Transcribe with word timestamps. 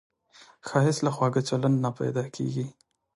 ښایست 0.67 1.01
له 1.05 1.11
خواږه 1.15 1.41
چلند 1.49 1.77
نه 1.85 1.91
پیدا 1.99 2.23
کېږي 2.35 2.65